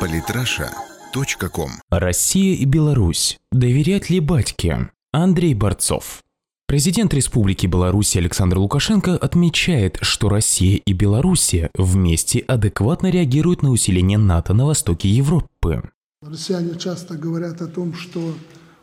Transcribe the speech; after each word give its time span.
Политраша.ком 0.00 1.70
Россия 1.90 2.54
и 2.54 2.64
Беларусь. 2.64 3.38
Доверять 3.52 4.10
ли 4.10 4.20
батьке? 4.20 4.90
Андрей 5.12 5.54
Борцов. 5.54 6.22
Президент 6.66 7.14
Республики 7.14 7.66
Беларусь 7.66 8.16
Александр 8.16 8.58
Лукашенко 8.58 9.16
отмечает, 9.16 9.98
что 10.02 10.28
Россия 10.28 10.80
и 10.84 10.92
Белоруссия 10.92 11.70
вместе 11.74 12.40
адекватно 12.40 13.08
реагируют 13.08 13.62
на 13.62 13.70
усиление 13.70 14.18
НАТО 14.18 14.54
на 14.54 14.66
востоке 14.66 15.08
Европы. 15.08 15.82
Россияне 16.22 16.76
часто 16.78 17.16
говорят 17.16 17.62
о 17.62 17.66
том, 17.66 17.94
что 17.94 18.34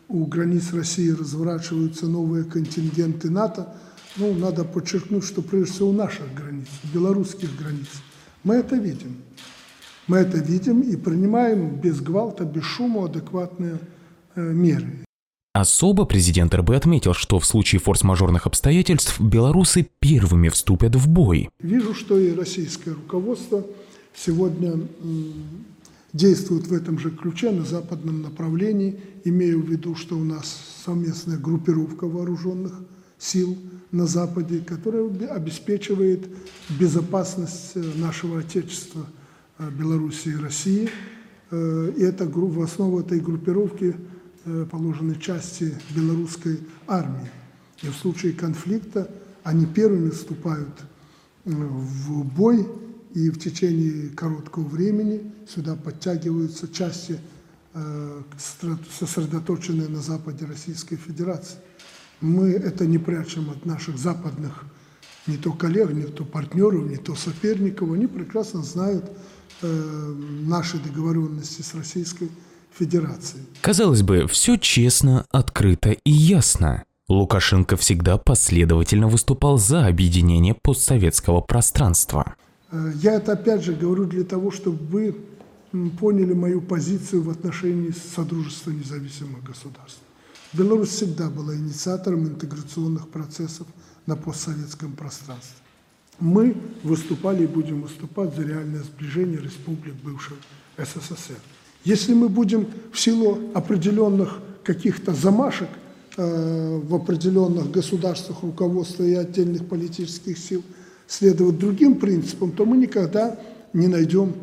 у 0.07 0.25
границ 0.25 0.73
России 0.73 1.09
разворачиваются 1.09 2.07
новые 2.07 2.45
контингенты 2.45 3.29
НАТО. 3.29 3.73
Ну, 4.17 4.33
надо 4.33 4.63
подчеркнуть, 4.63 5.23
что 5.23 5.41
прежде 5.41 5.73
всего 5.73 5.89
у 5.89 5.93
наших 5.93 6.33
границ, 6.33 6.67
белорусских 6.93 7.55
границ. 7.57 7.87
Мы 8.43 8.55
это 8.55 8.75
видим. 8.75 9.17
Мы 10.11 10.17
это 10.17 10.39
видим 10.39 10.81
и 10.81 10.97
принимаем 10.97 11.77
без 11.77 12.01
гвалта, 12.01 12.43
без 12.43 12.63
шума 12.63 13.05
адекватные 13.05 13.79
э, 14.35 14.41
меры. 14.41 15.05
Особо 15.53 16.03
президент 16.03 16.53
РБ 16.53 16.71
отметил, 16.71 17.13
что 17.13 17.39
в 17.39 17.45
случае 17.45 17.79
форс-мажорных 17.79 18.45
обстоятельств 18.45 19.21
белорусы 19.21 19.87
первыми 19.99 20.49
вступят 20.49 20.97
в 20.97 21.07
бой. 21.07 21.49
Вижу, 21.61 21.93
что 21.93 22.19
и 22.19 22.35
российское 22.35 22.91
руководство 22.91 23.65
сегодня 24.13 24.81
действует 26.11 26.67
в 26.67 26.73
этом 26.73 26.99
же 26.99 27.11
ключе 27.11 27.51
на 27.51 27.63
западном 27.63 28.21
направлении, 28.21 28.99
имею 29.23 29.63
в 29.63 29.69
виду, 29.69 29.95
что 29.95 30.17
у 30.17 30.25
нас 30.25 30.57
совместная 30.83 31.37
группировка 31.37 32.05
вооруженных 32.05 32.73
сил 33.17 33.57
на 33.93 34.07
Западе, 34.07 34.59
которая 34.59 35.09
обеспечивает 35.29 36.27
безопасность 36.67 37.71
э, 37.75 37.83
нашего 37.95 38.39
Отечества, 38.39 39.05
э, 39.61 39.69
Беларуси 39.71 40.29
и 40.29 40.35
России. 40.35 40.89
Э, 41.51 41.93
и 41.95 42.01
это, 42.01 42.25
в 42.25 42.61
основу 42.61 42.99
этой 42.99 43.19
группировки 43.19 43.95
положены 44.71 45.15
части 45.19 45.75
белорусской 45.95 46.59
армии. 46.87 47.29
И 47.83 47.87
в 47.87 47.93
случае 47.93 48.33
конфликта 48.33 49.07
они 49.43 49.67
первыми 49.67 50.09
вступают 50.09 50.81
в 51.45 52.23
бой 52.23 52.67
и 53.13 53.29
в 53.29 53.39
течение 53.39 54.09
короткого 54.09 54.67
времени 54.67 55.33
сюда 55.47 55.75
подтягиваются 55.75 56.67
части, 56.67 57.19
э, 57.73 58.21
сосредоточенные 58.99 59.89
на 59.89 60.01
западе 60.01 60.45
Российской 60.45 60.95
Федерации. 60.95 61.57
Мы 62.21 62.51
это 62.51 62.85
не 62.85 62.97
прячем 62.97 63.49
от 63.49 63.65
наших 63.65 63.97
западных 63.97 64.63
не 65.27 65.37
то 65.37 65.51
коллег, 65.53 65.91
не 65.91 66.03
то 66.03 66.23
партнеров, 66.23 66.89
не 66.89 66.97
то 66.97 67.15
соперников. 67.15 67.91
Они 67.91 68.07
прекрасно 68.07 68.63
знают 68.63 69.11
э, 69.61 70.15
наши 70.41 70.79
договоренности 70.79 71.61
с 71.61 71.75
Российской 71.75 72.29
Федерацией. 72.77 73.43
Казалось 73.61 74.01
бы, 74.01 74.27
все 74.27 74.57
честно, 74.57 75.25
открыто 75.31 75.91
и 75.91 76.11
ясно. 76.11 76.83
Лукашенко 77.07 77.75
всегда 77.75 78.17
последовательно 78.17 79.07
выступал 79.07 79.57
за 79.57 79.85
объединение 79.85 80.55
постсоветского 80.55 81.41
пространства. 81.41 82.35
Э, 82.71 82.91
я 82.95 83.13
это 83.13 83.33
опять 83.33 83.63
же 83.63 83.73
говорю 83.73 84.05
для 84.05 84.23
того, 84.23 84.51
чтобы 84.51 84.77
вы 84.85 85.15
поняли 85.99 86.33
мою 86.33 86.61
позицию 86.61 87.23
в 87.23 87.29
отношении 87.29 87.91
Содружества 87.91 88.71
независимых 88.71 89.43
государств. 89.43 90.01
Беларусь 90.53 90.89
всегда 90.89 91.29
была 91.29 91.55
инициатором 91.55 92.27
интеграционных 92.27 93.07
процессов 93.09 93.67
на 94.05 94.15
постсоветском 94.15 94.93
пространстве. 94.93 95.57
Мы 96.19 96.55
выступали 96.83 97.43
и 97.43 97.47
будем 97.47 97.81
выступать 97.81 98.35
за 98.35 98.43
реальное 98.43 98.83
сближение 98.83 99.39
республик 99.39 99.95
бывшего 100.03 100.37
СССР. 100.77 101.39
Если 101.83 102.13
мы 102.13 102.29
будем 102.29 102.67
в 102.91 102.99
силу 102.99 103.39
определенных 103.53 104.39
каких-то 104.63 105.13
замашек 105.13 105.69
э, 106.17 106.79
в 106.83 106.93
определенных 106.93 107.71
государствах 107.71 108.43
руководства 108.43 109.03
и 109.03 109.13
отдельных 109.13 109.67
политических 109.67 110.37
сил– 110.37 110.63
следовать 111.11 111.59
другим 111.59 111.95
принципам, 111.95 112.53
то 112.53 112.65
мы 112.65 112.77
никогда 112.77 113.37
не 113.73 113.87
найдем 113.87 114.33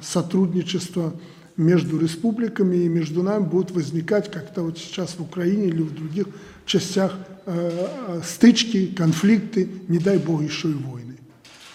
сотрудничества 0.00 1.12
между 1.60 1.98
республиками, 1.98 2.76
и 2.76 2.88
между 2.88 3.22
нами 3.22 3.44
будут 3.44 3.70
возникать, 3.70 4.30
как-то 4.30 4.62
вот 4.62 4.78
сейчас 4.78 5.16
в 5.16 5.22
Украине 5.22 5.68
или 5.68 5.82
в 5.82 5.94
других 5.94 6.26
частях, 6.64 7.16
э, 7.46 7.86
э, 8.08 8.20
стычки, 8.24 8.86
конфликты, 8.86 9.68
не 9.88 9.98
дай 9.98 10.18
бог 10.18 10.42
еще 10.42 10.70
и 10.70 10.74
войны. 10.74 11.16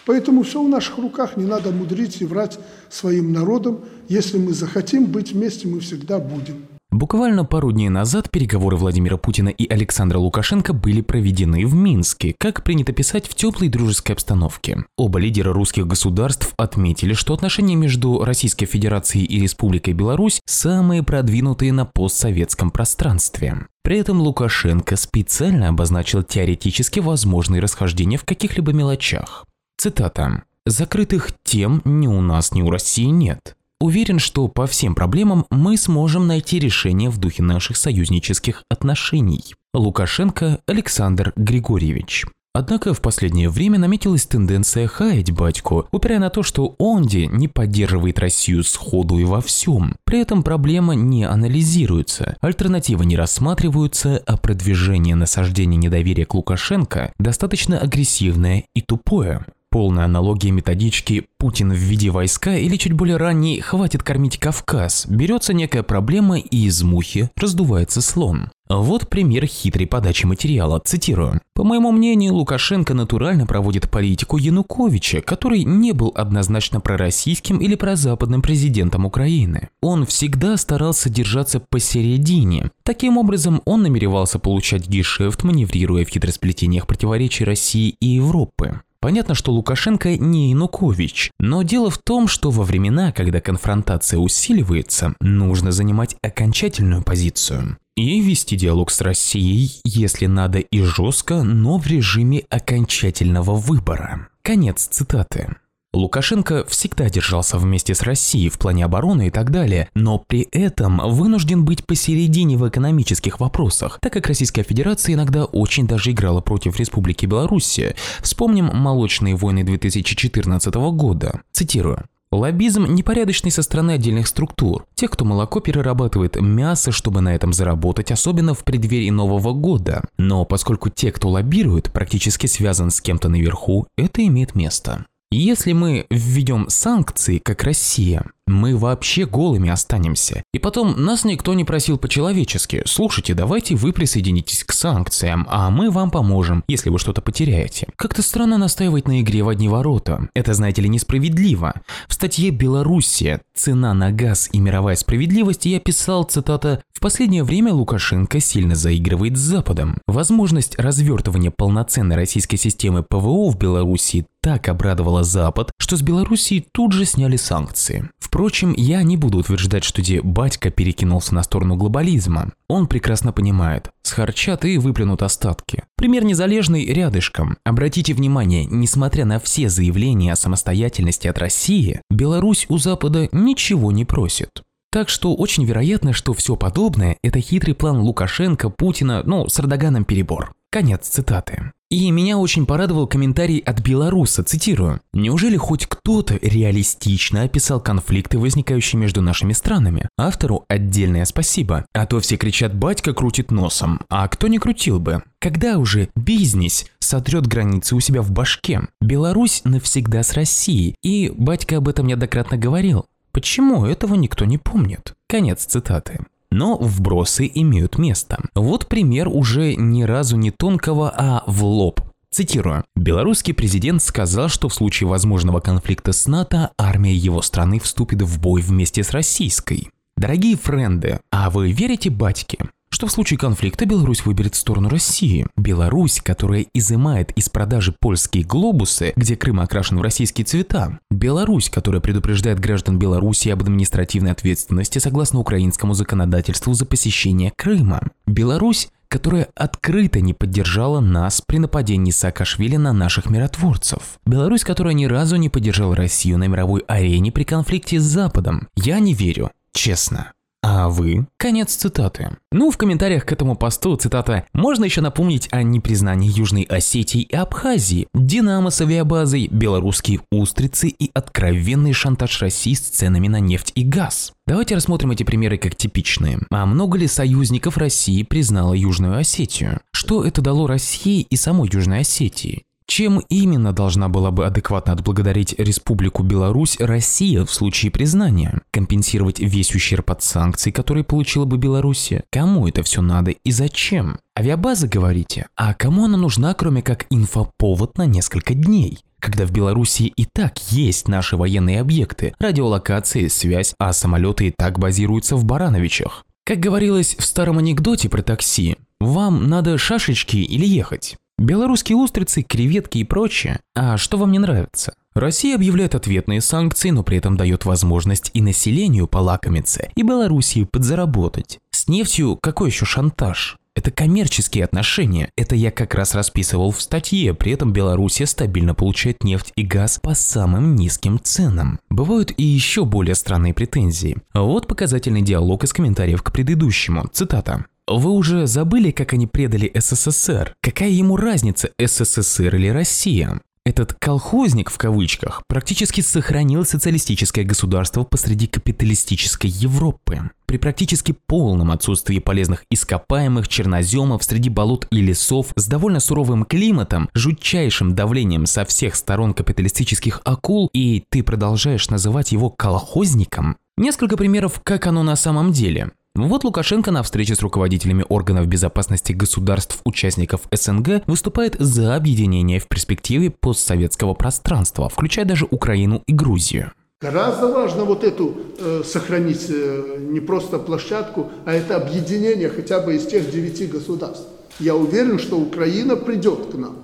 Поэтому 0.05 0.43
все 0.43 0.63
в 0.63 0.69
наших 0.69 0.97
руках, 0.97 1.37
не 1.37 1.45
надо 1.45 1.71
мудрить 1.71 2.21
и 2.21 2.25
врать 2.25 2.59
своим 2.89 3.31
народам. 3.31 3.81
Если 4.07 4.37
мы 4.37 4.53
захотим 4.53 5.05
быть 5.05 5.33
вместе, 5.33 5.67
мы 5.67 5.79
всегда 5.79 6.19
будем. 6.19 6.74
Буквально 6.91 7.43
пару 7.43 7.71
дней 7.71 7.89
назад 7.89 8.31
переговоры 8.31 8.77
Владимира 8.77 9.17
Путина 9.17 9.49
и 9.49 9.67
Александра 9.67 10.17
Лукашенко 10.17 10.71
были 10.71 11.01
проведены 11.01 11.65
в 11.65 11.75
Минске, 11.75 12.35
как 12.37 12.63
принято 12.63 12.93
писать 12.93 13.27
в 13.27 13.35
теплой 13.35 13.67
дружеской 13.67 14.13
обстановке. 14.15 14.85
Оба 14.97 15.19
лидера 15.19 15.51
русских 15.51 15.87
государств 15.87 16.53
отметили, 16.57 17.13
что 17.13 17.33
отношения 17.33 17.75
между 17.75 18.23
Российской 18.23 18.65
Федерацией 18.65 19.25
и 19.25 19.41
Республикой 19.41 19.93
Беларусь 19.93 20.39
самые 20.45 21.03
продвинутые 21.03 21.73
на 21.73 21.85
постсоветском 21.85 22.71
пространстве. 22.71 23.67
При 23.83 23.97
этом 23.97 24.21
Лукашенко 24.21 24.95
специально 24.95 25.69
обозначил 25.69 26.23
теоретически 26.23 26.99
возможные 26.99 27.61
расхождения 27.61 28.17
в 28.17 28.23
каких-либо 28.23 28.71
мелочах. 28.71 29.45
Цитата. 29.77 30.43
«Закрытых 30.65 31.29
тем 31.43 31.81
ни 31.85 32.07
у 32.07 32.21
нас, 32.21 32.53
ни 32.53 32.63
у 32.63 32.71
России 32.71 33.05
нет. 33.05 33.55
Уверен, 33.85 34.17
что 34.17 34.47
по 34.47 34.65
всем 34.65 34.95
проблемам 34.95 35.45
мы 35.51 35.77
сможем 35.77 36.25
найти 36.25 36.57
решение 36.57 37.11
в 37.11 37.19
духе 37.19 37.43
наших 37.43 37.77
союзнических 37.77 38.63
отношений. 38.67 39.53
Лукашенко 39.75 40.59
Александр 40.65 41.33
Григорьевич. 41.35 42.25
Однако 42.55 42.95
в 42.95 43.01
последнее 43.01 43.47
время 43.47 43.77
наметилась 43.77 44.25
тенденция 44.25 44.87
хаять 44.87 45.31
батьку, 45.31 45.87
упирая 45.91 46.17
на 46.17 46.31
то, 46.31 46.41
что 46.41 46.73
Онди 46.79 47.27
не 47.27 47.47
поддерживает 47.47 48.17
Россию 48.17 48.63
сходу 48.63 49.19
и 49.19 49.23
во 49.23 49.39
всем. 49.39 49.97
При 50.03 50.19
этом 50.19 50.41
проблема 50.41 50.95
не 50.95 51.23
анализируется, 51.23 52.37
альтернативы 52.41 53.05
не 53.05 53.15
рассматриваются, 53.15 54.19
а 54.25 54.37
продвижение 54.37 55.13
насаждения 55.13 55.77
недоверия 55.77 56.25
к 56.25 56.33
Лукашенко 56.33 57.13
достаточно 57.19 57.77
агрессивное 57.77 58.63
и 58.73 58.81
тупое 58.81 59.45
полная 59.75 60.05
аналогия 60.05 60.51
методички 60.51 61.25
«Путин 61.37 61.73
в 61.73 61.75
виде 61.75 62.09
войска» 62.09 62.55
или 62.55 62.77
чуть 62.77 62.93
более 62.93 63.17
ранний 63.17 63.59
«Хватит 63.59 64.03
кормить 64.03 64.37
Кавказ» 64.37 65.05
берется 65.05 65.53
некая 65.53 65.83
проблема 65.83 66.39
и 66.39 66.67
из 66.67 66.81
мухи 66.81 67.29
раздувается 67.35 68.01
слон. 68.01 68.51
Вот 68.69 69.09
пример 69.09 69.45
хитрой 69.45 69.85
подачи 69.85 70.25
материала, 70.25 70.79
цитирую. 70.79 71.41
«По 71.53 71.65
моему 71.65 71.91
мнению, 71.91 72.35
Лукашенко 72.35 72.93
натурально 72.93 73.45
проводит 73.45 73.91
политику 73.91 74.37
Януковича, 74.37 75.19
который 75.19 75.65
не 75.65 75.91
был 75.91 76.13
однозначно 76.15 76.79
пророссийским 76.79 77.57
или 77.57 77.75
прозападным 77.75 78.41
президентом 78.41 79.05
Украины. 79.05 79.67
Он 79.81 80.05
всегда 80.05 80.55
старался 80.55 81.09
держаться 81.09 81.59
посередине. 81.59 82.71
Таким 82.83 83.17
образом, 83.17 83.61
он 83.65 83.81
намеревался 83.81 84.39
получать 84.39 84.87
гешефт, 84.87 85.43
маневрируя 85.43 86.05
в 86.05 86.09
хитросплетениях 86.09 86.87
противоречий 86.87 87.43
России 87.43 87.97
и 87.99 88.07
Европы. 88.07 88.79
Понятно, 89.05 89.35
что 89.35 89.51
Лукашенко 89.51 90.17
не 90.17 90.49
Янукович, 90.49 91.29
но 91.37 91.61
дело 91.61 91.91
в 91.91 91.99
том, 91.99 92.27
что 92.27 92.49
во 92.49 92.63
времена, 92.63 93.11
когда 93.11 93.39
конфронтация 93.39 94.17
усиливается, 94.17 95.13
нужно 95.19 95.71
занимать 95.71 96.15
окончательную 96.23 97.03
позицию 97.03 97.77
и 97.95 98.19
вести 98.19 98.55
диалог 98.55 98.89
с 98.89 99.01
Россией, 99.01 99.79
если 99.83 100.25
надо 100.25 100.57
и 100.57 100.81
жестко, 100.81 101.43
но 101.43 101.77
в 101.77 101.85
режиме 101.85 102.45
окончательного 102.49 103.53
выбора. 103.53 104.29
Конец 104.41 104.87
цитаты. 104.87 105.55
Лукашенко 105.95 106.65
всегда 106.67 107.09
держался 107.09 107.57
вместе 107.57 107.95
с 107.95 108.01
Россией 108.01 108.49
в 108.49 108.59
плане 108.59 108.83
обороны 108.83 109.27
и 109.27 109.31
так 109.31 109.49
далее, 109.49 109.87
но 109.95 110.19
при 110.19 110.41
этом 110.51 110.97
вынужден 110.97 111.63
быть 111.63 111.85
посередине 111.85 112.57
в 112.57 112.67
экономических 112.67 113.39
вопросах, 113.39 113.99
так 114.01 114.11
как 114.11 114.27
Российская 114.27 114.63
Федерация 114.63 115.15
иногда 115.15 115.45
очень 115.45 115.87
даже 115.87 116.11
играла 116.11 116.41
против 116.41 116.77
Республики 116.77 117.25
Беларусь. 117.25 117.79
Вспомним 118.21 118.65
молочные 118.73 119.35
войны 119.35 119.63
2014 119.63 120.73
года. 120.75 121.41
Цитирую. 121.53 122.03
Лоббизм 122.29 122.93
непорядочный 122.93 123.51
со 123.51 123.61
стороны 123.61 123.91
отдельных 123.91 124.27
структур. 124.27 124.85
Тех, 124.95 125.11
кто 125.11 125.23
молоко 125.23 125.61
перерабатывает 125.61 126.35
мясо, 126.41 126.91
чтобы 126.91 127.21
на 127.21 127.33
этом 127.33 127.53
заработать, 127.53 128.11
особенно 128.11 128.53
в 128.53 128.65
преддверии 128.65 129.11
Нового 129.11 129.53
года. 129.53 130.03
Но 130.17 130.43
поскольку 130.43 130.89
те, 130.89 131.13
кто 131.13 131.29
лоббирует, 131.29 131.93
практически 131.93 132.47
связан 132.47 132.91
с 132.91 132.99
кем-то 132.99 133.29
наверху, 133.29 133.87
это 133.95 134.25
имеет 134.25 134.55
место. 134.55 135.05
Если 135.35 135.73
мы 135.73 136.05
введем 136.09 136.69
санкции, 136.69 137.39
как 137.39 137.63
Россия, 137.63 138.23
мы 138.47 138.77
вообще 138.77 139.25
голыми 139.25 139.69
останемся. 139.69 140.43
И 140.53 140.59
потом, 140.59 141.03
нас 141.03 141.25
никто 141.25 141.53
не 141.53 141.65
просил 141.65 141.97
по-человечески. 141.97 142.83
Слушайте, 142.85 143.33
давайте 143.33 143.75
вы 143.75 143.91
присоединитесь 143.91 144.63
к 144.63 144.71
санкциям, 144.71 145.45
а 145.49 145.69
мы 145.71 145.89
вам 145.89 146.09
поможем, 146.11 146.63
если 146.67 146.89
вы 146.89 146.99
что-то 146.99 147.21
потеряете. 147.21 147.87
Как-то 147.97 148.21
странно 148.21 148.57
настаивать 148.57 149.07
на 149.07 149.21
игре 149.21 149.43
в 149.43 149.49
одни 149.49 149.67
ворота. 149.67 150.29
Это, 150.35 150.53
знаете 150.53 150.81
ли, 150.83 150.89
несправедливо. 150.89 151.81
В 152.07 152.13
статье 152.13 152.51
«Белоруссия. 152.51 153.41
Цена 153.53 153.93
на 153.93 154.11
газ 154.11 154.47
и 154.53 154.59
мировая 154.59 154.95
справедливость» 154.95 155.65
я 155.65 155.81
писал, 155.81 156.23
цитата, 156.23 156.81
«В 156.93 156.94
последнее 157.05 157.43
время 157.43 157.71
Лукашенко 157.71 158.39
сильно 158.39 158.73
заигрывает 158.73 159.37
с 159.37 159.39
Западом. 159.39 159.99
Возможность 160.07 160.75
развертывания 160.79 161.51
полноценной 161.51 162.15
российской 162.15 162.57
системы 162.57 163.03
ПВО 163.03 163.51
в 163.51 163.59
Беларуси 163.59 164.25
так 164.41 164.67
обрадовала 164.69 165.23
Запад, 165.23 165.71
что 165.77 165.97
с 165.97 166.01
Белоруссии 166.01 166.65
тут 166.71 166.93
же 166.93 167.05
сняли 167.05 167.35
санкции. 167.35 168.09
Впрочем, 168.17 168.73
я 168.75 169.03
не 169.03 169.17
буду 169.17 169.37
утверждать, 169.37 169.83
что 169.83 170.01
где 170.01 170.19
батька 170.19 170.71
перекинулся 170.71 171.35
на 171.35 171.43
сторону 171.43 171.75
глобализма. 171.75 172.53
Он 172.67 172.87
прекрасно 172.87 173.31
понимает, 173.31 173.91
схарчат 174.01 174.65
и 174.65 174.79
выплюнут 174.79 175.21
остатки. 175.21 175.83
Пример 175.97 176.23
незалежный 176.23 176.85
рядышком. 176.85 177.57
Обратите 177.63 178.15
внимание, 178.15 178.65
несмотря 178.65 179.25
на 179.25 179.39
все 179.39 179.69
заявления 179.69 180.33
о 180.33 180.35
самостоятельности 180.35 181.27
от 181.27 181.37
России, 181.37 182.01
Беларусь 182.09 182.65
у 182.67 182.79
Запада 182.79 183.29
ничего 183.31 183.91
не 183.91 184.05
просит. 184.05 184.64
Так 184.95 185.09
что 185.09 185.35
очень 185.35 185.65
вероятно, 185.65 186.13
что 186.13 186.33
все 186.33 186.55
подобное– 186.55 187.17
это 187.21 187.41
хитрый 187.41 187.75
план 187.75 187.99
Лукашенко, 187.99 188.69
Путина, 188.69 189.23
ну, 189.25 189.49
с 189.49 189.59
Эрдоганом 189.59 190.05
перебор. 190.05 190.53
Конец 190.71 191.09
цитаты. 191.09 191.73
И 191.91 192.09
меня 192.11 192.37
очень 192.37 192.65
порадовал 192.65 193.05
комментарий 193.05 193.59
от 193.59 193.81
белоруса, 193.81 194.41
цитирую. 194.45 195.01
«Неужели 195.11 195.57
хоть 195.57 195.85
кто-то 195.85 196.39
реалистично 196.41 197.41
описал 197.41 197.81
конфликты, 197.81 198.39
возникающие 198.39 198.97
между 198.97 199.21
нашими 199.21 199.51
странами? 199.51 200.07
Автору 200.17 200.63
отдельное 200.69 201.25
спасибо. 201.25 201.85
А 201.93 202.05
то 202.05 202.21
все 202.21 202.37
кричат 202.37 202.73
«батька 202.73 203.13
крутит 203.13 203.51
носом», 203.51 203.99
а 204.09 204.25
кто 204.29 204.47
не 204.47 204.59
крутил 204.59 205.01
бы? 205.01 205.23
Когда 205.39 205.77
уже 205.77 206.07
бизнес 206.15 206.85
сотрет 206.99 207.47
границы 207.47 207.95
у 207.95 207.99
себя 207.99 208.21
в 208.21 208.31
башке? 208.31 208.81
Беларусь 209.01 209.61
навсегда 209.65 210.23
с 210.23 210.31
Россией, 210.31 210.95
и 211.03 211.29
батька 211.35 211.77
об 211.77 211.89
этом 211.89 212.07
неоднократно 212.07 212.57
говорил. 212.57 213.05
Почему 213.35 213.85
этого 213.85 214.15
никто 214.15 214.45
не 214.45 214.57
помнит? 214.57 215.13
Конец 215.27 215.65
цитаты. 215.65 216.21
Но 216.51 216.77
вбросы 216.77 217.51
имеют 217.53 217.97
место. 217.97 218.39
Вот 218.55 218.87
пример 218.87 219.27
уже 219.27 219.75
ни 219.75 220.03
разу 220.03 220.37
не 220.37 220.51
тонкого, 220.51 221.13
а 221.13 221.43
в 221.45 221.65
лоб. 221.65 221.99
Цитирую. 222.31 222.85
Белорусский 222.95 223.53
президент 223.53 224.01
сказал, 224.01 224.47
что 224.47 224.69
в 224.69 224.73
случае 224.73 225.09
возможного 225.09 225.59
конфликта 225.59 226.13
с 226.13 226.27
НАТО 226.27 226.71
армия 226.77 227.13
его 227.13 227.41
страны 227.41 227.81
вступит 227.81 228.21
в 228.21 228.39
бой 228.39 228.61
вместе 228.61 229.03
с 229.03 229.11
российской. 229.11 229.89
Дорогие 230.15 230.55
френды, 230.55 231.19
а 231.29 231.49
вы 231.49 231.73
верите 231.73 232.09
батьке? 232.09 232.59
Что 232.95 233.07
в 233.07 233.11
случае 233.11 233.37
конфликта 233.37 233.85
Беларусь 233.85 234.25
выберет 234.25 234.55
сторону 234.55 234.87
России. 234.87 235.45
Беларусь, 235.57 236.21
которая 236.23 236.65
изымает 236.73 237.31
из 237.33 237.49
продажи 237.49 237.93
польские 237.99 238.45
глобусы, 238.45 239.11
где 239.17 239.35
Крым 239.35 239.59
окрашен 239.59 239.99
в 239.99 240.01
российские 240.01 240.45
цвета. 240.45 240.99
Беларусь, 241.11 241.69
которая 241.69 241.99
предупреждает 241.99 242.61
граждан 242.61 242.97
Беларуси 242.97 243.49
об 243.49 243.61
административной 243.63 244.31
ответственности 244.31 244.99
согласно 244.99 245.39
украинскому 245.39 245.93
законодательству 245.93 246.73
за 246.73 246.85
посещение 246.85 247.51
Крыма. 247.57 247.99
Беларусь, 248.27 248.87
которая 249.09 249.49
открыто 249.55 250.21
не 250.21 250.33
поддержала 250.33 251.01
нас 251.01 251.41
при 251.41 251.57
нападении 251.57 252.11
Саакашвили 252.11 252.77
на 252.77 252.93
наших 252.93 253.29
миротворцев. 253.29 254.19
Беларусь, 254.25 254.63
которая 254.63 254.93
ни 254.93 255.03
разу 255.03 255.35
не 255.35 255.49
поддержала 255.49 255.97
Россию 255.97 256.37
на 256.37 256.47
мировой 256.47 256.81
арене 256.87 257.33
при 257.33 257.43
конфликте 257.43 257.99
с 257.99 258.03
Западом. 258.03 258.69
Я 258.77 258.99
не 258.99 259.13
верю, 259.13 259.51
честно. 259.73 260.31
А 260.67 260.89
вы? 260.89 261.27
Конец 261.37 261.75
цитаты. 261.75 262.37
Ну, 262.51 262.71
в 262.71 262.77
комментариях 262.77 263.23
к 263.23 263.31
этому 263.31 263.55
посту 263.55 263.95
цитата 263.97 264.47
«Можно 264.51 264.85
еще 264.85 264.99
напомнить 264.99 265.47
о 265.51 265.61
непризнании 265.61 266.35
Южной 266.35 266.63
Осетии 266.63 267.21
и 267.21 267.35
Абхазии, 267.35 268.07
Динамо 268.15 268.71
с 268.71 268.81
авиабазой, 268.81 269.47
белорусские 269.47 270.21
устрицы 270.31 270.87
и 270.87 271.11
откровенный 271.13 271.93
шантаж 271.93 272.41
России 272.41 272.73
с 272.73 272.79
ценами 272.79 273.27
на 273.27 273.39
нефть 273.39 273.73
и 273.75 273.83
газ». 273.83 274.33
Давайте 274.47 274.73
рассмотрим 274.73 275.11
эти 275.11 275.21
примеры 275.21 275.59
как 275.59 275.75
типичные. 275.75 276.39
А 276.49 276.65
много 276.65 276.97
ли 276.97 277.05
союзников 277.05 277.77
России 277.77 278.23
признало 278.23 278.73
Южную 278.73 279.19
Осетию? 279.19 279.81
Что 279.91 280.23
это 280.23 280.41
дало 280.41 280.65
России 280.65 281.27
и 281.29 281.35
самой 281.35 281.69
Южной 281.71 281.99
Осетии? 281.99 282.63
Чем 282.87 283.19
именно 283.29 283.73
должна 283.73 284.09
была 284.09 284.31
бы 284.31 284.45
адекватно 284.45 284.93
отблагодарить 284.93 285.55
Республику 285.57 286.23
Беларусь 286.23 286.77
Россия 286.79 287.43
в 287.43 287.51
случае 287.51 287.91
признания? 287.91 288.61
Компенсировать 288.71 289.39
весь 289.39 289.73
ущерб 289.73 290.11
от 290.11 290.21
санкций, 290.21 290.71
которые 290.71 291.03
получила 291.03 291.45
бы 291.45 291.57
Белоруссия? 291.57 292.23
Кому 292.31 292.67
это 292.67 292.83
все 292.83 293.01
надо 293.01 293.31
и 293.31 293.51
зачем? 293.51 294.19
Авиабаза, 294.37 294.87
говорите? 294.87 295.47
А 295.55 295.73
кому 295.73 296.05
она 296.05 296.17
нужна, 296.17 296.53
кроме 296.53 296.81
как 296.81 297.05
инфоповод 297.09 297.97
на 297.97 298.05
несколько 298.05 298.53
дней? 298.53 298.99
когда 299.25 299.47
в 299.47 299.51
Беларуси 299.51 300.03
и 300.03 300.25
так 300.25 300.59
есть 300.71 301.07
наши 301.07 301.35
военные 301.35 301.81
объекты, 301.81 302.35
радиолокация, 302.37 303.27
связь, 303.27 303.73
а 303.79 303.91
самолеты 303.91 304.49
и 304.49 304.51
так 304.51 304.77
базируются 304.77 305.35
в 305.35 305.45
Барановичах. 305.45 306.23
Как 306.45 306.59
говорилось 306.59 307.15
в 307.17 307.25
старом 307.25 307.57
анекдоте 307.57 308.07
про 308.07 308.21
такси, 308.21 308.75
вам 308.99 309.47
надо 309.49 309.79
шашечки 309.79 310.37
или 310.37 310.63
ехать? 310.67 311.17
Белорусские 311.37 311.97
устрицы, 311.97 312.43
креветки 312.43 312.99
и 312.99 313.03
прочее. 313.03 313.59
А 313.75 313.97
что 313.97 314.17
вам 314.17 314.31
не 314.31 314.39
нравится? 314.39 314.95
Россия 315.13 315.55
объявляет 315.55 315.93
ответные 315.93 316.41
санкции, 316.41 316.89
но 316.89 317.03
при 317.03 317.17
этом 317.17 317.37
дает 317.37 317.65
возможность 317.65 318.31
и 318.33 318.41
населению 318.41 319.07
полакомиться, 319.07 319.89
и 319.95 320.03
Белоруссии 320.03 320.63
подзаработать. 320.63 321.59
С 321.71 321.87
нефтью 321.87 322.37
какой 322.41 322.69
еще 322.69 322.85
шантаж? 322.85 323.57
Это 323.75 323.91
коммерческие 323.91 324.63
отношения. 324.63 325.29
Это 325.35 325.55
я 325.55 325.69
как 325.69 325.93
раз 325.95 326.15
расписывал 326.15 326.71
в 326.71 326.81
статье. 326.81 327.33
При 327.33 327.51
этом 327.51 327.73
Белоруссия 327.73 328.25
стабильно 328.25 328.73
получает 328.73 329.23
нефть 329.25 329.51
и 329.57 329.63
газ 329.63 329.99
по 330.01 330.15
самым 330.15 330.75
низким 330.75 331.19
ценам. 331.21 331.79
Бывают 331.89 332.31
и 332.37 332.43
еще 332.43 332.85
более 332.85 333.15
странные 333.15 333.53
претензии. 333.53 334.17
Вот 334.33 334.67
показательный 334.67 335.21
диалог 335.21 335.65
из 335.65 335.73
комментариев 335.73 336.23
к 336.23 336.31
предыдущему. 336.31 337.09
Цитата. 337.11 337.65
Вы 337.87 338.11
уже 338.11 338.47
забыли, 338.47 338.89
как 338.89 339.13
они 339.13 339.27
предали 339.27 339.71
СССР? 339.75 340.55
Какая 340.59 340.89
ему 340.89 341.17
разница, 341.17 341.69
СССР 341.79 342.55
или 342.55 342.69
Россия? 342.69 343.39
Этот 343.63 343.93
«колхозник» 343.93 344.71
в 344.71 344.77
кавычках 344.77 345.43
практически 345.47 346.01
сохранил 346.01 346.65
социалистическое 346.65 347.43
государство 347.43 348.03
посреди 348.03 348.47
капиталистической 348.47 349.47
Европы. 349.47 350.29
При 350.47 350.57
практически 350.57 351.15
полном 351.27 351.71
отсутствии 351.71 352.19
полезных 352.19 352.63
ископаемых 352.71 353.47
черноземов 353.47 354.23
среди 354.23 354.49
болот 354.49 354.87
и 354.91 355.01
лесов 355.01 355.47
с 355.55 355.67
довольно 355.67 355.99
суровым 355.99 356.45
климатом, 356.45 357.09
жутчайшим 357.13 357.93
давлением 357.93 358.47
со 358.47 358.65
всех 358.65 358.95
сторон 358.95 359.33
капиталистических 359.33 360.21
акул, 360.25 360.69
и 360.73 361.03
ты 361.09 361.23
продолжаешь 361.23 361.89
называть 361.89 362.31
его 362.31 362.49
колхозником? 362.49 363.57
Несколько 363.77 364.15
примеров, 364.15 364.61
как 364.63 364.87
оно 364.87 365.03
на 365.03 365.15
самом 365.15 365.51
деле. 365.51 365.91
Вот 366.15 366.45
Лукашенко 366.45 366.91
на 366.91 367.03
встрече 367.03 367.35
с 367.35 367.41
руководителями 367.41 368.05
органов 368.07 368.47
безопасности 368.47 369.11
государств-участников 369.11 370.43
СНГ 370.49 371.05
выступает 371.07 371.57
за 371.59 371.93
объединение 371.93 372.61
в 372.61 372.69
перспективе 372.69 373.31
постсоветского 373.31 374.13
пространства, 374.13 374.87
включая 374.87 375.25
даже 375.25 375.45
Украину 375.51 376.03
и 376.07 376.13
Грузию. 376.13 376.71
Гораздо 377.01 377.49
важно 377.51 377.83
вот 377.83 378.05
эту 378.05 378.33
э, 378.57 378.83
сохранить 378.85 379.47
э, 379.49 379.97
не 380.09 380.21
просто 380.21 380.57
площадку, 380.57 381.31
а 381.43 381.51
это 381.51 381.75
объединение 381.75 382.49
хотя 382.49 382.79
бы 382.79 382.95
из 382.95 383.05
тех 383.05 383.29
девяти 383.29 383.67
государств. 383.67 384.25
Я 384.57 384.75
уверен, 384.75 385.19
что 385.19 385.37
Украина 385.37 385.97
придет 385.97 386.45
к 386.49 386.55
нам. 386.55 386.77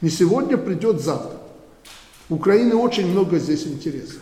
Не 0.00 0.08
сегодня, 0.08 0.56
придет 0.56 1.00
завтра. 1.00 1.36
Украины 2.28 2.76
очень 2.76 3.08
много 3.08 3.40
здесь 3.40 3.66
интереса. 3.66 4.18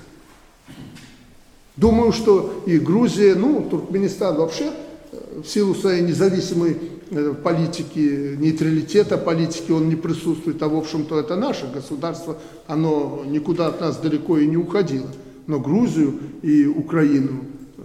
Думаю, 1.77 2.13
что 2.13 2.63
и 2.67 2.79
Грузия, 2.79 3.35
ну, 3.35 3.67
Туркменистан 3.71 4.37
вообще 4.37 4.71
э, 5.13 5.41
в 5.43 5.49
силу 5.49 5.75
своей 5.75 6.03
независимой 6.03 6.77
э, 7.11 7.35
политики, 7.43 8.37
нейтралитета 8.39 9.17
политики, 9.17 9.71
он 9.71 9.89
не 9.89 9.97
присутствует, 9.97 10.63
а 10.63 10.69
в 10.69 10.77
общем-то 10.77 11.19
это 11.19 11.37
наше 11.37 11.71
государство, 11.73 12.37
оно 12.67 13.23
никуда 13.27 13.69
от 13.69 13.81
нас 13.81 13.97
далеко 13.99 14.39
и 14.39 14.47
не 14.47 14.57
уходило. 14.57 15.07
Но 15.47 15.61
Грузию 15.61 16.19
и 16.43 16.67
Украину 16.67 17.45
э, 17.79 17.83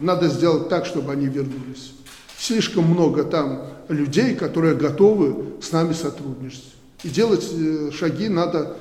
надо 0.00 0.28
сделать 0.28 0.68
так, 0.68 0.86
чтобы 0.86 1.12
они 1.12 1.26
вернулись. 1.26 1.94
Слишком 2.38 2.84
много 2.84 3.24
там 3.24 3.62
людей, 3.88 4.34
которые 4.36 4.74
готовы 4.74 5.60
с 5.60 5.70
нами 5.72 5.92
сотрудничать. 5.92 6.72
И 7.02 7.08
делать 7.08 7.44
шаги 7.92 8.28
надо 8.28 8.76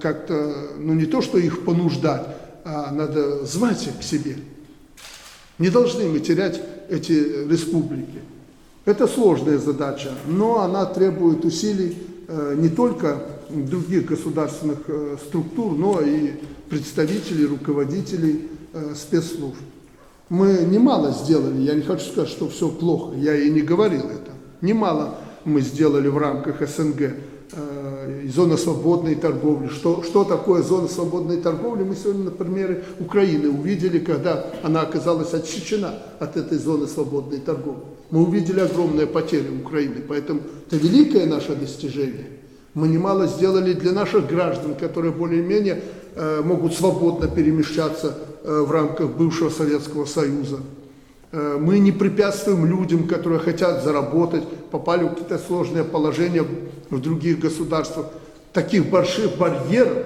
как-то, 0.00 0.54
ну 0.78 0.94
не 0.94 1.04
то, 1.04 1.20
что 1.20 1.38
их 1.38 1.64
понуждать, 1.64 2.26
а 2.70 2.90
надо 2.92 3.46
звать 3.46 3.86
их 3.86 3.98
к 3.98 4.02
себе. 4.02 4.36
Не 5.58 5.70
должны 5.70 6.04
мы 6.04 6.20
терять 6.20 6.60
эти 6.90 7.48
республики. 7.48 8.20
Это 8.84 9.08
сложная 9.08 9.58
задача, 9.58 10.10
но 10.26 10.60
она 10.60 10.84
требует 10.84 11.44
усилий 11.46 11.96
э, 12.28 12.54
не 12.58 12.68
только 12.68 13.22
других 13.48 14.06
государственных 14.06 14.80
э, 14.86 15.16
структур, 15.26 15.72
но 15.72 16.00
и 16.02 16.32
представителей, 16.68 17.46
руководителей 17.46 18.48
э, 18.74 18.94
спецслужб. 18.94 19.56
Мы 20.28 20.66
немало 20.68 21.12
сделали, 21.12 21.62
я 21.62 21.74
не 21.74 21.82
хочу 21.82 22.04
сказать, 22.04 22.28
что 22.28 22.50
все 22.50 22.68
плохо, 22.68 23.16
я 23.16 23.34
и 23.34 23.48
не 23.48 23.62
говорил 23.62 24.02
это. 24.02 24.32
Немало 24.60 25.18
мы 25.44 25.62
сделали 25.62 26.08
в 26.08 26.18
рамках 26.18 26.56
СНГ 26.68 27.14
зона 28.28 28.56
свободной 28.56 29.14
торговли. 29.14 29.68
Что, 29.68 30.02
что 30.02 30.24
такое 30.24 30.62
зона 30.62 30.88
свободной 30.88 31.38
торговли, 31.38 31.84
мы 31.84 31.94
сегодня 31.94 32.24
на 32.24 32.30
примере 32.30 32.84
Украины 32.98 33.48
увидели, 33.48 33.98
когда 33.98 34.46
она 34.62 34.82
оказалась 34.82 35.34
отсечена 35.34 35.94
от 36.18 36.36
этой 36.36 36.58
зоны 36.58 36.86
свободной 36.86 37.38
торговли. 37.38 37.82
Мы 38.10 38.22
увидели 38.22 38.60
огромные 38.60 39.06
потери 39.06 39.48
Украины, 39.48 39.96
поэтому 40.06 40.40
это 40.66 40.76
великое 40.76 41.26
наше 41.26 41.54
достижение. 41.54 42.26
Мы 42.74 42.88
немало 42.88 43.26
сделали 43.26 43.72
для 43.72 43.92
наших 43.92 44.28
граждан, 44.28 44.74
которые 44.74 45.12
более-менее 45.12 45.82
э, 46.14 46.42
могут 46.44 46.74
свободно 46.74 47.28
перемещаться 47.28 48.16
э, 48.44 48.60
в 48.60 48.70
рамках 48.70 49.10
бывшего 49.10 49.50
Советского 49.50 50.04
Союза. 50.04 50.60
Э, 51.32 51.58
мы 51.60 51.78
не 51.78 51.92
препятствуем 51.92 52.64
людям, 52.66 53.06
которые 53.06 53.40
хотят 53.40 53.82
заработать, 53.84 54.44
попали 54.70 55.04
в 55.04 55.10
какие-то 55.10 55.38
сложные 55.38 55.84
положения 55.84 56.44
в 56.90 57.00
других 57.00 57.38
государствах. 57.38 58.06
Таких 58.52 58.90
больших 58.90 59.36
барьеров 59.36 59.98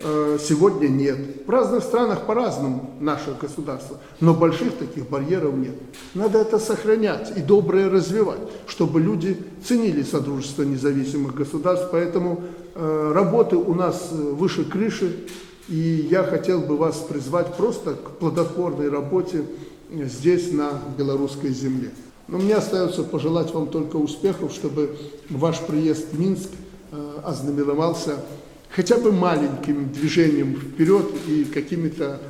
э, 0.00 0.38
сегодня 0.40 0.88
нет. 0.88 1.18
В 1.46 1.50
разных 1.50 1.84
странах 1.84 2.26
по-разному 2.26 2.90
наше 3.00 3.36
государство, 3.40 3.98
но 4.20 4.34
больших 4.34 4.76
таких 4.76 5.08
барьеров 5.08 5.54
нет. 5.54 5.74
Надо 6.14 6.38
это 6.38 6.58
сохранять 6.58 7.32
и 7.36 7.40
доброе 7.40 7.90
развивать, 7.90 8.40
чтобы 8.66 9.00
люди 9.00 9.36
ценили 9.64 10.02
Содружество 10.02 10.62
независимых 10.62 11.34
государств. 11.34 11.88
Поэтому 11.92 12.42
э, 12.74 13.12
работы 13.14 13.56
у 13.56 13.74
нас 13.74 14.10
выше 14.10 14.64
крыши, 14.64 15.26
и 15.68 16.08
я 16.10 16.24
хотел 16.24 16.60
бы 16.60 16.76
вас 16.76 16.96
призвать 16.96 17.54
просто 17.54 17.94
к 17.94 18.18
плодотворной 18.18 18.88
работе 18.88 19.44
здесь, 19.90 20.52
на 20.52 20.72
белорусской 20.96 21.50
земле. 21.50 21.90
Но 22.32 22.38
мне 22.38 22.54
остается 22.54 23.02
пожелать 23.04 23.52
вам 23.52 23.66
только 23.66 23.96
успехов, 23.96 24.54
чтобы 24.54 24.96
ваш 25.28 25.60
приезд 25.60 26.14
в 26.14 26.18
Минск 26.18 26.48
э, 26.90 27.18
ознаменовался 27.22 28.24
хотя 28.70 28.96
бы 28.96 29.12
маленьким 29.12 29.92
движением 29.92 30.56
вперед 30.58 31.04
и 31.28 31.44
какими-то 31.44 32.22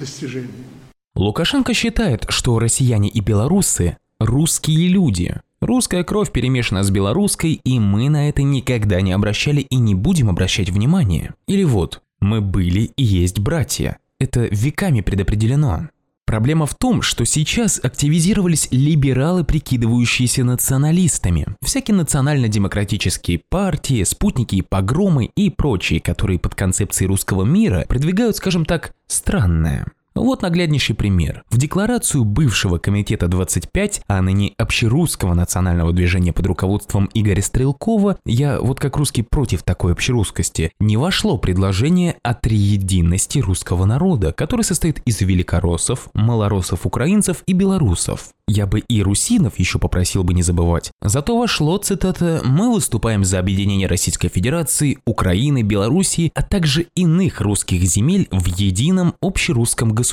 достижениями. 0.00 0.64
Лукашенко 1.14 1.72
считает, 1.72 2.26
что 2.30 2.58
россияне 2.58 3.08
и 3.08 3.20
белорусы– 3.20 3.96
русские 4.18 4.88
люди. 4.88 5.36
Русская 5.60 6.02
кровь 6.02 6.32
перемешана 6.32 6.82
с 6.82 6.90
белорусской, 6.90 7.60
и 7.62 7.78
мы 7.78 8.08
на 8.08 8.28
это 8.28 8.42
никогда 8.42 9.00
не 9.00 9.12
обращали 9.12 9.60
и 9.60 9.76
не 9.76 9.94
будем 9.94 10.30
обращать 10.30 10.70
внимания. 10.70 11.36
Или 11.46 11.62
вот, 11.62 12.02
мы 12.18 12.40
были 12.40 12.90
и 12.96 13.04
есть 13.04 13.38
братья. 13.38 13.98
Это 14.18 14.48
веками 14.50 15.00
предопределено. 15.00 15.90
Проблема 16.28 16.66
в 16.66 16.74
том, 16.74 17.00
что 17.00 17.24
сейчас 17.24 17.80
активизировались 17.82 18.68
либералы, 18.70 19.44
прикидывающиеся 19.44 20.44
националистами. 20.44 21.46
Всякие 21.62 21.96
национально-демократические 21.96 23.40
партии, 23.48 24.04
спутники 24.04 24.60
погромы 24.60 25.30
и 25.34 25.48
прочие, 25.48 26.00
которые 26.00 26.38
под 26.38 26.54
концепцией 26.54 27.08
русского 27.08 27.44
мира 27.44 27.86
продвигают, 27.88 28.36
скажем 28.36 28.66
так, 28.66 28.92
странное. 29.06 29.86
Вот 30.18 30.42
нагляднейший 30.42 30.96
пример. 30.96 31.44
В 31.48 31.58
декларацию 31.58 32.24
бывшего 32.24 32.78
комитета 32.78 33.28
25, 33.28 34.02
а 34.08 34.20
ныне 34.20 34.52
общерусского 34.58 35.34
национального 35.34 35.92
движения 35.92 36.32
под 36.32 36.46
руководством 36.46 37.08
Игоря 37.14 37.40
Стрелкова, 37.40 38.18
я 38.26 38.60
вот 38.60 38.80
как 38.80 38.96
русский 38.96 39.22
против 39.22 39.62
такой 39.62 39.92
общерусскости, 39.92 40.72
не 40.80 40.96
вошло 40.96 41.38
предложение 41.38 42.16
о 42.22 42.34
триединности 42.34 43.38
русского 43.38 43.84
народа, 43.84 44.32
который 44.32 44.62
состоит 44.62 45.00
из 45.06 45.20
великороссов, 45.20 46.08
малороссов, 46.14 46.84
украинцев 46.84 47.44
и 47.46 47.52
белорусов. 47.52 48.30
Я 48.48 48.66
бы 48.66 48.80
и 48.80 49.02
русинов 49.02 49.58
еще 49.58 49.78
попросил 49.78 50.24
бы 50.24 50.32
не 50.32 50.42
забывать. 50.42 50.90
Зато 51.02 51.38
вошло, 51.38 51.76
цитата, 51.76 52.40
«Мы 52.44 52.72
выступаем 52.72 53.22
за 53.22 53.38
объединение 53.38 53.86
Российской 53.86 54.28
Федерации, 54.28 54.98
Украины, 55.04 55.62
Белоруссии, 55.62 56.32
а 56.34 56.42
также 56.42 56.86
иных 56.94 57.42
русских 57.42 57.82
земель 57.82 58.26
в 58.30 58.46
едином 58.46 59.14
общерусском 59.20 59.92
государстве». 59.92 60.07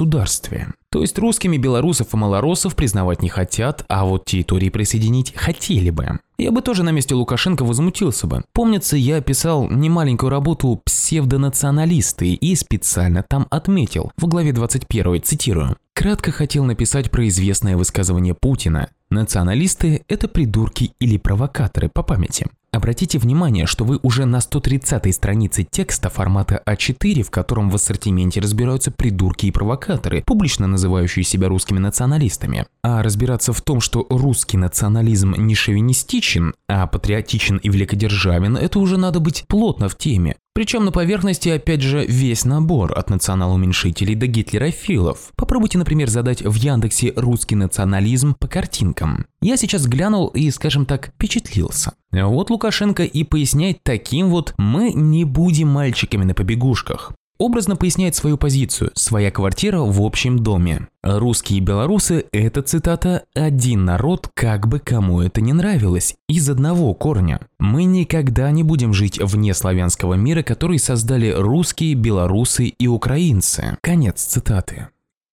То 0.89 1.01
есть 1.01 1.17
русскими 1.19 1.57
белорусов 1.57 2.13
и 2.13 2.17
малоросов 2.17 2.75
признавать 2.75 3.21
не 3.21 3.29
хотят, 3.29 3.85
а 3.87 4.05
вот 4.05 4.25
территории 4.25 4.69
присоединить 4.69 5.33
хотели 5.35 5.89
бы. 5.89 6.19
Я 6.37 6.51
бы 6.51 6.61
тоже 6.61 6.83
на 6.83 6.91
месте 6.91 7.15
Лукашенко 7.15 7.63
возмутился 7.63 8.27
бы. 8.27 8.43
Помнится, 8.53 8.97
я 8.97 9.21
писал 9.21 9.69
немаленькую 9.69 10.29
работу 10.29 10.81
«Псевдонационалисты» 10.85 12.33
и 12.33 12.55
специально 12.55 13.23
там 13.23 13.47
отметил, 13.49 14.11
в 14.17 14.27
главе 14.27 14.51
21, 14.51 15.21
цитирую, 15.21 15.77
Кратко 15.95 16.31
хотел 16.31 16.65
написать 16.65 17.09
про 17.09 17.25
известное 17.29 17.77
высказывание 17.77 18.33
Путина. 18.33 18.89
Националисты– 19.09 20.03
это 20.09 20.27
придурки 20.27 20.91
или 20.99 21.17
провокаторы 21.17 21.87
по 21.87 22.03
памяти. 22.03 22.47
Обратите 22.75 23.19
внимание, 23.19 23.67
что 23.67 23.85
вы 23.85 24.01
уже 24.03 24.25
на 24.25 24.39
130-й 24.39 25.13
странице 25.13 25.63
текста 25.63 26.09
формата 26.09 26.61
А4, 26.67 27.23
в 27.23 27.31
котором 27.31 27.69
в 27.69 27.75
ассортименте 27.75 28.41
разбираются 28.41 28.91
придурки 28.91 29.45
и 29.45 29.51
провокаторы, 29.51 30.23
публично 30.25 30.67
называющие 30.67 31.23
себя 31.23 31.47
русскими 31.47 31.79
националистами. 31.79 32.65
А 32.83 33.01
разбираться 33.01 33.53
в 33.53 33.61
том, 33.61 33.79
что 33.79 34.05
русский 34.09 34.57
национализм 34.57 35.35
не 35.37 35.55
шовинистичен, 35.55 36.53
а 36.67 36.85
патриотичен 36.87 37.57
и 37.57 37.69
великодержавен, 37.69 38.57
это 38.57 38.79
уже 38.79 38.97
надо 38.97 39.21
быть 39.21 39.45
плотно 39.47 39.87
в 39.87 39.97
теме. 39.97 40.35
Причем 40.57 40.85
на 40.85 40.93
поверхности 40.93 41.49
опять 41.49 41.81
же 41.81 42.05
весь 42.05 42.45
набор 42.45 42.97
от 42.97 43.09
национал-уменьшителей 43.09 44.15
до 44.15 44.27
гитлерофилов. 44.27 45.33
Попробуйте, 45.35 45.77
например, 45.77 46.09
задать 46.09 46.41
в 46.41 46.55
Яндексе 46.55 47.11
русский 47.17 47.55
национализм 47.55 48.35
по 48.39 48.47
картинкам. 48.47 49.25
Я 49.41 49.57
сейчас 49.57 49.85
глянул 49.85 50.27
и, 50.27 50.49
скажем 50.51 50.85
так, 50.85 51.07
впечатлился. 51.07 51.95
Вот 52.13 52.49
Лукашенко 52.49 53.03
и 53.03 53.25
поясняет 53.25 53.83
таким 53.83 54.29
вот 54.29 54.53
«мы 54.57 54.93
не 54.93 55.25
будем 55.25 55.67
мальчиками 55.67 56.23
на 56.23 56.33
побегушках». 56.33 57.11
Образно 57.37 57.75
поясняет 57.75 58.15
свою 58.15 58.37
позицию 58.37 58.91
«своя 58.95 59.29
квартира 59.29 59.79
в 59.79 60.01
общем 60.01 60.39
доме». 60.39 60.87
Русские 61.03 61.59
и 61.59 61.61
белорусы– 61.61 62.25
это, 62.31 62.61
цитата, 62.61 63.25
«один 63.33 63.83
народ, 63.83 64.29
как 64.33 64.67
бы 64.67 64.79
кому 64.79 65.19
это 65.19 65.41
не 65.41 65.51
нравилось, 65.51 66.15
из 66.29 66.49
одного 66.49 66.93
корня». 66.93 67.41
Мы 67.59 67.83
никогда 67.83 68.49
не 68.51 68.63
будем 68.63 68.93
жить 68.93 69.19
вне 69.21 69.53
славянского 69.53 70.13
мира, 70.13 70.43
который 70.43 70.79
создали 70.79 71.29
русские, 71.29 71.95
белорусы 71.95 72.67
и 72.67 72.87
украинцы. 72.87 73.77
Конец 73.81 74.23
цитаты. 74.23 74.87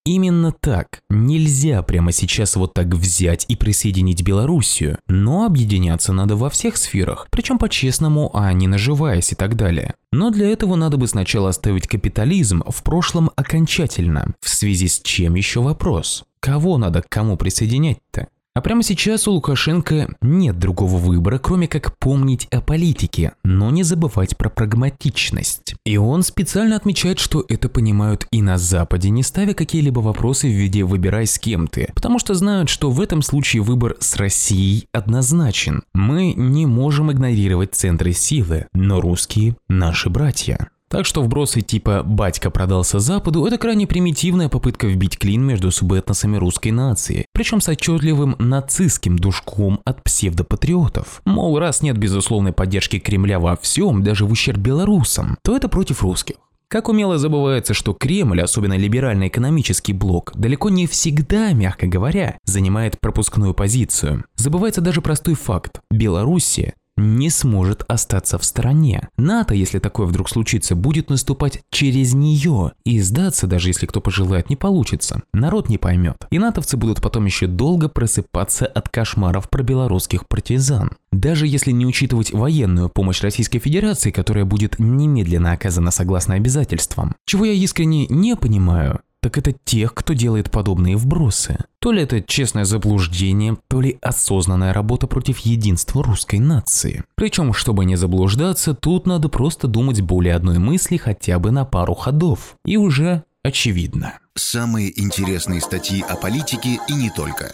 Именно 0.04 0.50
так. 0.50 1.00
Нельзя 1.10 1.80
прямо 1.82 2.10
сейчас 2.10 2.56
вот 2.56 2.74
так 2.74 2.88
взять 2.88 3.44
и 3.48 3.54
присоединить 3.54 4.22
Белоруссию, 4.22 4.98
но 5.06 5.46
объединяться 5.46 6.12
надо 6.12 6.34
во 6.34 6.50
всех 6.50 6.76
сферах, 6.76 7.28
причем 7.30 7.58
по-честному, 7.58 8.30
а 8.34 8.52
не 8.52 8.66
наживаясь 8.66 9.30
и 9.30 9.36
так 9.36 9.54
далее. 9.54 9.94
Но 10.10 10.30
для 10.30 10.48
этого 10.48 10.74
надо 10.74 10.96
бы 10.96 11.06
сначала 11.06 11.50
оставить 11.50 11.86
капитализм 11.86 12.64
в 12.66 12.82
прошлом 12.82 13.30
окончательно, 13.36 14.34
в 14.40 14.48
связи 14.48 14.88
с 14.88 15.00
чем 15.00 15.36
еще 15.36 15.60
вопрос. 15.60 16.24
Кого 16.40 16.76
надо 16.78 17.02
к 17.02 17.08
кому 17.08 17.36
присоединять-то? 17.36 18.26
А 18.54 18.60
прямо 18.60 18.82
сейчас 18.82 19.26
у 19.26 19.32
Лукашенко 19.32 20.14
нет 20.20 20.58
другого 20.58 20.98
выбора, 20.98 21.38
кроме 21.38 21.68
как 21.68 21.96
помнить 21.98 22.46
о 22.50 22.60
политике, 22.60 23.32
но 23.44 23.70
не 23.70 23.82
забывать 23.82 24.36
про 24.36 24.50
прагматичность. 24.50 25.74
И 25.86 25.96
он 25.96 26.22
специально 26.22 26.76
отмечает, 26.76 27.18
что 27.18 27.44
это 27.48 27.70
понимают 27.70 28.26
и 28.30 28.42
на 28.42 28.58
Западе, 28.58 29.08
не 29.08 29.22
ставя 29.22 29.54
какие-либо 29.54 30.00
вопросы 30.00 30.48
в 30.48 30.52
виде 30.52 30.84
«выбирай 30.84 31.26
с 31.26 31.38
кем 31.38 31.66
ты», 31.66 31.90
потому 31.94 32.18
что 32.18 32.34
знают, 32.34 32.68
что 32.68 32.90
в 32.90 33.00
этом 33.00 33.22
случае 33.22 33.62
выбор 33.62 33.96
с 34.00 34.16
Россией 34.16 34.86
однозначен. 34.92 35.82
Мы 35.94 36.34
не 36.34 36.66
можем 36.66 37.10
игнорировать 37.10 37.74
центры 37.74 38.12
силы, 38.12 38.66
но 38.74 39.00
русские– 39.00 39.56
наши 39.68 40.10
братья. 40.10 40.68
Так 40.92 41.06
что 41.06 41.22
вбросы 41.22 41.62
типа 41.62 42.02
«батька 42.04 42.50
продался 42.50 43.00
Западу»– 43.00 43.46
это 43.46 43.56
крайне 43.56 43.86
примитивная 43.86 44.50
попытка 44.50 44.86
вбить 44.86 45.16
клин 45.16 45.42
между 45.42 45.70
субэтносами 45.70 46.36
русской 46.36 46.68
нации, 46.68 47.24
причем 47.32 47.62
с 47.62 47.68
отчетливым 47.70 48.36
нацистским 48.38 49.18
душком 49.18 49.80
от 49.86 50.04
псевдопатриотов. 50.04 51.22
Мол, 51.24 51.58
раз 51.58 51.80
нет 51.80 51.96
безусловной 51.96 52.52
поддержки 52.52 52.98
Кремля 52.98 53.40
во 53.40 53.56
всем, 53.56 54.02
даже 54.02 54.26
в 54.26 54.32
ущерб 54.32 54.58
белорусам, 54.58 55.38
то 55.42 55.56
это 55.56 55.66
против 55.70 56.02
русских. 56.02 56.36
Как 56.68 56.90
умело 56.90 57.16
забывается, 57.16 57.72
что 57.72 57.94
Кремль, 57.94 58.42
особенно 58.42 58.76
либеральный 58.76 59.28
экономический 59.28 59.94
блок, 59.94 60.32
далеко 60.34 60.68
не 60.68 60.86
всегда, 60.86 61.54
мягко 61.54 61.86
говоря, 61.86 62.36
занимает 62.44 63.00
пропускную 63.00 63.54
позицию. 63.54 64.26
Забывается 64.36 64.82
даже 64.82 65.00
простой 65.00 65.36
факт. 65.36 65.80
Белоруссия 65.90 66.74
не 66.96 67.30
сможет 67.30 67.84
остаться 67.88 68.38
в 68.38 68.44
стороне. 68.44 69.08
НАТО, 69.16 69.54
если 69.54 69.78
такое 69.78 70.06
вдруг 70.06 70.28
случится, 70.28 70.74
будет 70.74 71.10
наступать 71.10 71.60
через 71.70 72.14
нее. 72.14 72.72
И 72.84 73.00
сдаться, 73.00 73.46
даже 73.46 73.70
если 73.70 73.86
кто 73.86 74.00
пожелает, 74.00 74.50
не 74.50 74.56
получится. 74.56 75.22
Народ 75.32 75.68
не 75.68 75.78
поймет. 75.78 76.16
И 76.30 76.38
натовцы 76.38 76.76
будут 76.76 77.00
потом 77.00 77.26
еще 77.26 77.46
долго 77.46 77.88
просыпаться 77.88 78.66
от 78.66 78.88
кошмаров 78.88 79.48
про 79.48 79.62
белорусских 79.62 80.28
партизан. 80.28 80.92
Даже 81.10 81.46
если 81.46 81.72
не 81.72 81.86
учитывать 81.86 82.32
военную 82.32 82.88
помощь 82.88 83.22
Российской 83.22 83.58
Федерации, 83.58 84.10
которая 84.10 84.44
будет 84.44 84.78
немедленно 84.78 85.52
оказана 85.52 85.90
согласно 85.90 86.34
обязательствам. 86.34 87.14
Чего 87.26 87.44
я 87.44 87.52
искренне 87.52 88.06
не 88.08 88.36
понимаю, 88.36 89.00
так 89.22 89.38
это 89.38 89.52
тех, 89.52 89.94
кто 89.94 90.14
делает 90.14 90.50
подобные 90.50 90.96
вбросы. 90.96 91.56
То 91.78 91.92
ли 91.92 92.02
это 92.02 92.20
честное 92.20 92.64
заблуждение, 92.64 93.56
то 93.68 93.80
ли 93.80 93.96
осознанная 94.02 94.72
работа 94.72 95.06
против 95.06 95.38
единства 95.38 96.02
русской 96.02 96.40
нации. 96.40 97.04
Причем, 97.14 97.52
чтобы 97.52 97.84
не 97.84 97.96
заблуждаться, 97.96 98.74
тут 98.74 99.06
надо 99.06 99.28
просто 99.28 99.68
думать 99.68 100.00
более 100.00 100.34
одной 100.34 100.58
мысли 100.58 100.96
хотя 100.96 101.38
бы 101.38 101.52
на 101.52 101.64
пару 101.64 101.94
ходов. 101.94 102.56
И 102.64 102.76
уже 102.76 103.22
очевидно. 103.44 104.18
Самые 104.34 105.00
интересные 105.00 105.60
статьи 105.60 106.02
о 106.02 106.16
политике 106.16 106.80
и 106.88 106.92
не 106.92 107.10
только. 107.10 107.52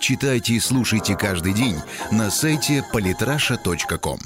Читайте 0.00 0.54
и 0.54 0.60
слушайте 0.60 1.16
каждый 1.16 1.54
день 1.54 1.76
на 2.12 2.30
сайте 2.30 2.84
polytrasha.com. 2.92 4.18